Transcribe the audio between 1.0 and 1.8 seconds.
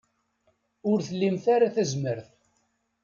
tlimt ara